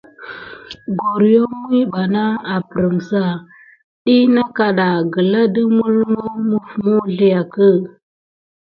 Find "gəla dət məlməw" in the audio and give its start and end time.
5.13-6.29